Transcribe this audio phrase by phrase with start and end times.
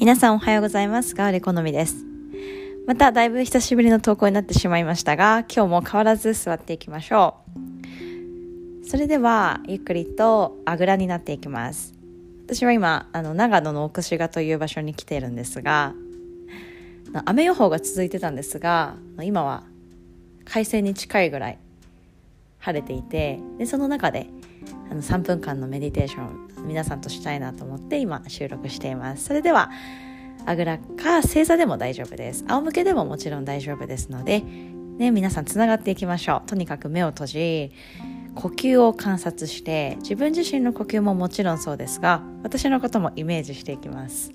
[0.00, 1.14] 皆さんおはようございます。
[1.14, 2.06] ガーレ好みです。
[2.86, 7.34] まただいぶ久しぶりの投稿になってしまいましたが、今日も変わらず座っていきましょ
[8.82, 8.86] う。
[8.88, 11.92] それでは、ゆっくりとあぐらになっていきます。
[12.46, 15.92] 私は今、あの、長野の奥志賀という場所に来ているんですが、
[17.26, 19.64] 雨予報が続いてたんですが、今は
[20.46, 21.58] 快晴に近いぐらい
[22.58, 24.28] 晴れていて、で、その中で、
[24.90, 29.24] あの3分間のメディテーション皆さんとしたいなと思って今収録しています。
[29.24, 29.70] それでは
[30.46, 32.44] あぐらか正座でも大丈夫です。
[32.48, 36.48] 仰向けでももちろん大丈夫ですのでね皆さんつながっていきましょう。
[36.48, 37.72] とにかく目を閉じ
[38.34, 44.32] 呼吸を観察して自分自身の呼吸ももちろんそうですが私のこともイメージしていきます。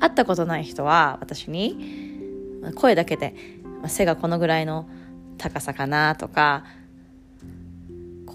[0.00, 2.06] 会ったことない人は私に
[2.74, 3.34] 声だけで
[3.86, 4.88] 背がこのぐらいの
[5.38, 6.64] 高さかなとか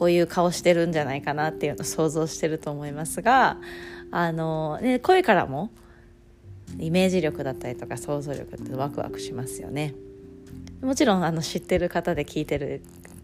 [0.01, 3.57] こういう顔してるんじゃないかなっていうのを想像してると思いますが
[4.09, 5.69] あの、ね、声からも
[6.79, 9.93] イメージ力だったりとか想像力ってワクワクしますよね。
[10.81, 12.81] もちろんあの知ってる方で聞いてる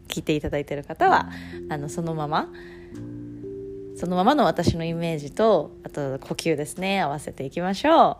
[0.07, 1.31] 聞いていただいてる方は
[1.69, 2.47] あのそのまま
[3.95, 8.17] そのままの私のイメージとあと呼吸ですね合わせていきましょ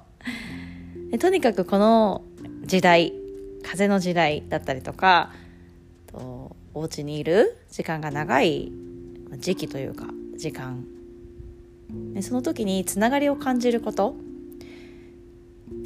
[1.13, 2.23] うとにかくこの
[2.65, 3.13] 時代
[3.61, 5.31] 風の時代だったりとか
[6.07, 6.46] と
[6.77, 8.71] お家にいる時間が長い
[9.37, 10.85] 時期というか時間。
[12.13, 14.15] でその時につながりを感じること。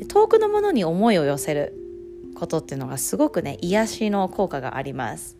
[0.07, 1.73] 遠くのものに思いを寄せる
[2.35, 5.37] ことっていうのがすごくね癒しの効果があります。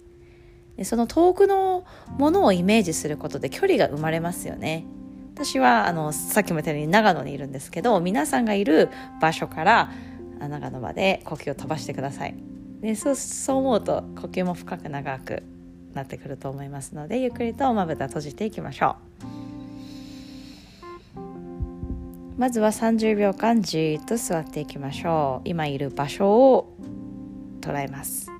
[0.77, 1.83] でその遠くの
[2.17, 4.85] ものをイメージすることで距離が生まれますよね。
[5.33, 8.89] 私はあのさっきも言ったように長野にいるんですけど皆さんがいる
[9.21, 9.91] 場所から
[10.39, 12.50] 長野まで呼吸を飛ばしてください。
[12.81, 15.43] でそうそう思うと呼吸も深く長く
[15.93, 19.31] なってくると思いますのでゆっくりとまぶた閉じていきましょう。
[22.37, 25.49] まずは30秒間じっと座っていきましょう。
[25.49, 26.75] 今いる場所を
[27.61, 28.31] 捉えます。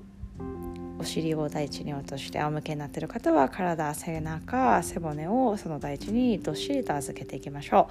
[0.98, 7.88] お尻を大地に落として仰向けになっている方は体背中背骨をその大地にどっしりと預けていきましょ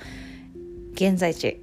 [0.89, 0.91] う。
[0.93, 1.61] 現在地。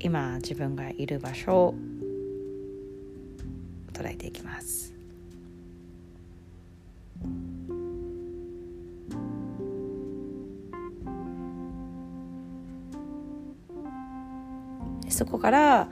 [0.00, 1.74] 今自分がいる場所
[3.94, 4.92] 捉えていきます。
[15.08, 15.88] そこから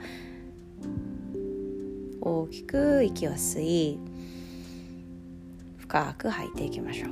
[2.19, 3.99] 大きく息を吸い
[5.77, 7.11] 深く吐いていきましょう。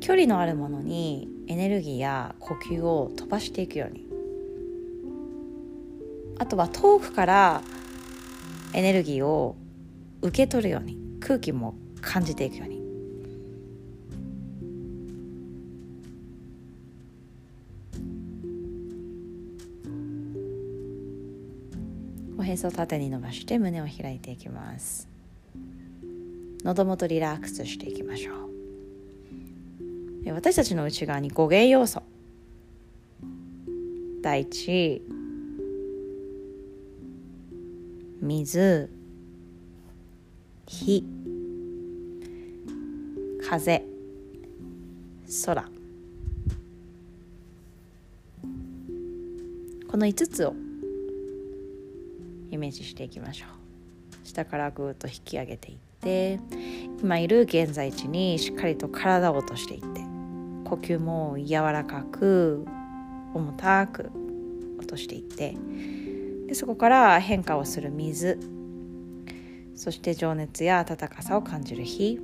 [0.00, 4.05] 距離のあるものにエネルギーや呼吸を飛ばしていくように。
[6.38, 7.62] あとは遠くから
[8.72, 9.56] エネルギーを
[10.22, 12.76] 受け取るように空気も感じていくように。
[22.38, 25.08] おへそを縦に伸ばして胸を開いていきます。
[26.64, 30.32] 喉元リラックスしていきましょう。
[30.32, 32.02] 私たちの内側に5芸要素。
[34.22, 35.02] 第一
[38.26, 38.90] 水
[40.66, 41.04] 火
[43.48, 43.84] 風
[45.44, 45.68] 空。
[49.88, 50.54] この5つを
[52.50, 54.26] イメージしていきましょう。
[54.26, 56.40] 下からぐーっと引き上げていって
[57.00, 60.00] 今いる現在地にしっかりと体を落としていって
[60.64, 62.66] 呼吸も柔らかく
[63.34, 64.10] 重たく
[64.78, 65.54] 落としていって
[66.48, 68.38] でそこから変化をする水。
[69.76, 72.18] そして情熱や温かさを感じる火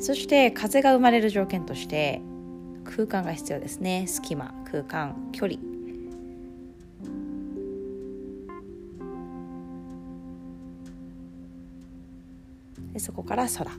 [0.00, 2.20] そして風が生まれる条件として
[2.84, 4.06] 空間が必要ですね。
[4.08, 5.60] 隙間空間距離。
[12.92, 13.70] でそこから空。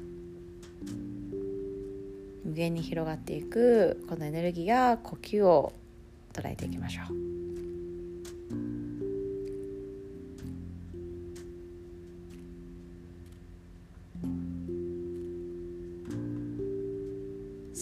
[2.46, 5.74] 無限に広がっていくこのエネルギーや呼吸を
[6.32, 7.33] 捉えていきましょう。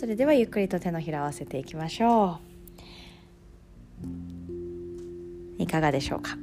[0.01, 2.39] それではゆっくりと手のひらを合わせていきましょ
[5.59, 5.62] う。
[5.62, 6.39] いかがでしょうか？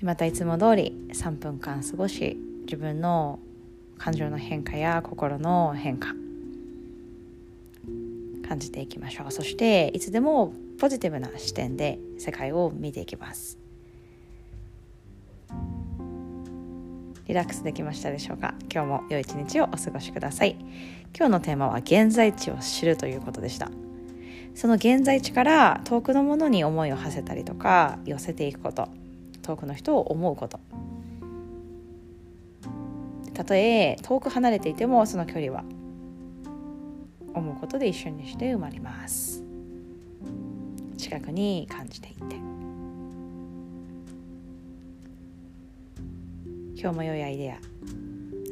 [0.00, 3.38] またいつも通り3分間過ごし自分の
[3.98, 6.14] 感情の変化や心の変化
[8.48, 9.30] 感じていきましょう。
[9.30, 13.58] そしていつでもポジティブな視点で世界を見ていきます。
[17.26, 18.54] リラックスできましたでしょうか？
[18.72, 20.56] 今日も良い一日をお過ごしください。
[21.16, 23.70] 今日のテーマは現在地を知るということでした。
[24.54, 28.88] その現在地から遠くのものに思いを馳せたりとか寄せていくこと。
[29.42, 30.60] 遠くの人を思うこと。
[33.32, 35.64] たとえ遠く離れていてもその距離は
[37.34, 39.42] 思うことで一緒にして生まれます。
[40.98, 42.36] 近くに感じていて。
[46.84, 47.56] 今日も良いアイデア。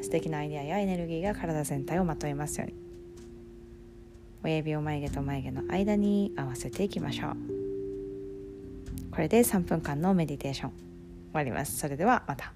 [0.03, 2.75] 素敵なアイデアやエネルギーが体全体をまとめますように。
[4.43, 7.37] 親指を眉毛と眉毛の間に合わせていきましょう。
[9.11, 10.71] これで3分間のメディテーション。
[10.71, 10.79] 終
[11.35, 11.79] わります。
[11.79, 12.55] それではまた。